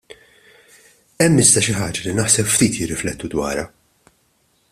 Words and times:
Hemm 1.25 1.41
iżda 1.43 1.63
xi 1.67 1.75
ħaġa 1.81 2.07
li 2.07 2.15
naħseb 2.21 2.51
ftit 2.55 2.79
jirriflettu 2.81 3.33
dwarha. 3.35 3.71